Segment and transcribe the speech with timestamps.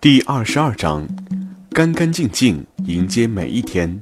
[0.00, 1.04] 第二十二章，
[1.70, 4.00] 干干净净迎接每一天。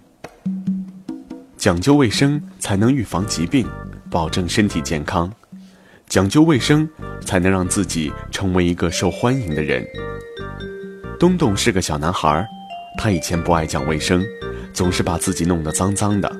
[1.57, 3.67] 讲究卫生，才能预防疾病，
[4.11, 5.30] 保证身体健康；
[6.06, 6.87] 讲究卫生，
[7.24, 9.82] 才能让自己成为一个受欢迎的人。
[11.19, 12.47] 东东是个小男孩，
[12.99, 14.22] 他以前不爱讲卫生，
[14.74, 16.30] 总是把自己弄得脏脏的，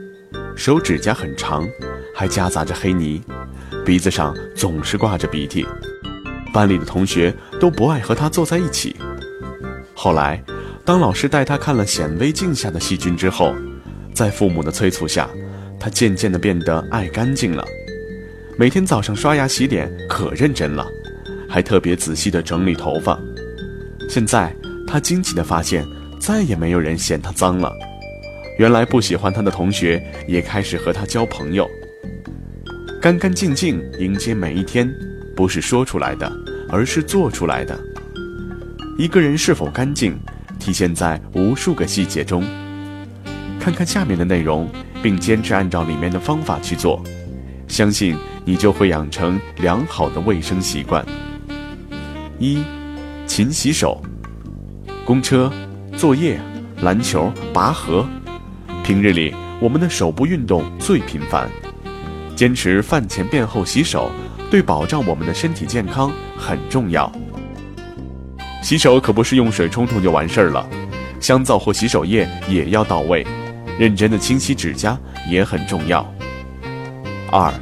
[0.55, 1.67] 手指甲很长，
[2.15, 3.23] 还夹杂着黑泥，
[3.87, 5.67] 鼻子上总是挂着鼻涕，
[6.53, 8.95] 班里的同学都不爱和他坐在一起。
[9.99, 10.41] 后来，
[10.85, 13.55] 当老师带他看了显微镜下的细菌之后，
[14.13, 15.27] 在父母的催促下，
[15.81, 17.65] 他渐渐地变得爱干净了。
[18.59, 20.87] 每天早上刷牙洗脸可认真了，
[21.49, 23.19] 还特别仔细地整理头发。
[24.07, 24.55] 现在
[24.87, 25.83] 他惊奇地发现，
[26.21, 27.73] 再也没有人嫌他脏了。
[28.59, 31.67] 原来不喜欢他的同学也开始和他交朋友。
[33.01, 34.95] 干干净净迎接每一天，
[35.35, 36.31] 不是说出来的，
[36.69, 37.79] 而是做出来的。
[38.99, 40.19] 一个人是否干净，
[40.59, 42.43] 体现在无数个细节中。
[43.61, 44.67] 看看下面的内容，
[45.03, 47.05] 并坚持按照里面的方法去做，
[47.69, 51.05] 相信你就会养成良好的卫生习惯。
[52.39, 52.65] 一，
[53.27, 54.03] 勤洗手。
[55.05, 55.53] 公车、
[55.95, 56.41] 作业、
[56.81, 58.09] 篮球、拔河，
[58.83, 61.51] 平日里我们的手部运动最频繁。
[62.35, 64.11] 坚持饭前便后洗手，
[64.51, 67.13] 对保障我们的身体健康很重要。
[68.67, 70.69] 洗手可不是用水冲冲就完事儿了，
[71.21, 73.25] 香皂或洗手液也要到位，
[73.79, 74.99] 认真的清洗指甲
[75.31, 76.05] 也很重要。
[77.31, 77.55] 二，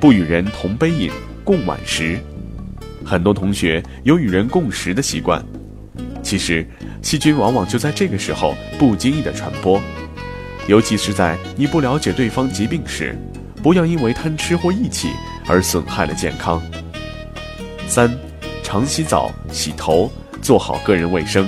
[0.00, 1.12] 不与人同杯饮，
[1.44, 2.18] 共碗食。
[3.04, 5.40] 很多同学有与人共食的习惯，
[6.24, 6.68] 其实
[7.02, 9.80] 细菌往往就在这个时候不经意的传播，
[10.66, 13.16] 尤其是在你不了解对方疾病时，
[13.62, 15.10] 不要因为贪吃或义气
[15.46, 16.60] 而损害了健康。
[17.86, 18.10] 三，
[18.64, 20.10] 常洗澡、洗头。
[20.48, 21.46] 做好个人卫生。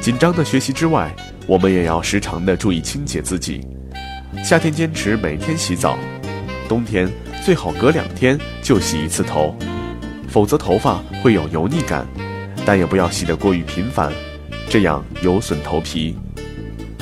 [0.00, 1.14] 紧张的学习之外，
[1.46, 3.64] 我们也要时常的注意清洁自己。
[4.44, 5.96] 夏天坚持每天洗澡，
[6.68, 7.08] 冬天
[7.44, 9.54] 最好隔两天就洗一次头，
[10.26, 12.04] 否则头发会有油腻感。
[12.66, 14.12] 但也不要洗得过于频繁，
[14.68, 16.16] 这样有损头皮。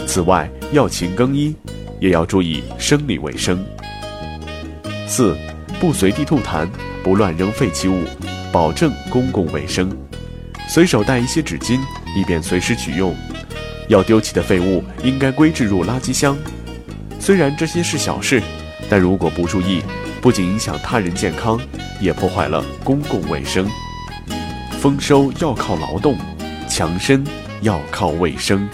[0.06, 1.56] 此外，要勤更衣，
[1.98, 3.64] 也要注意生理卫生。
[5.06, 5.34] 四，
[5.80, 6.68] 不随地吐痰，
[7.02, 8.04] 不乱扔废弃物，
[8.52, 9.90] 保证公共卫生。
[10.72, 11.78] 随手带一些纸巾，
[12.16, 13.14] 以便随时取用。
[13.90, 16.34] 要丢弃的废物应该归置入垃圾箱。
[17.20, 18.42] 虽然这些是小事，
[18.88, 19.82] 但如果不注意，
[20.22, 21.60] 不仅影响他人健康，
[22.00, 23.68] 也破坏了公共卫生。
[24.80, 26.16] 丰收要靠劳动，
[26.66, 27.22] 强身
[27.60, 28.66] 要靠卫生。